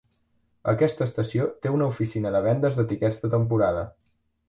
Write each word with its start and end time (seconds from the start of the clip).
Aquesta 0.73 1.05
estació 1.09 1.45
té 1.65 1.75
una 1.75 1.91
oficina 1.95 2.35
de 2.39 2.43
vendes 2.49 2.83
de 2.83 2.89
tiquets 2.93 3.25
de 3.27 3.35
temporada. 3.39 3.89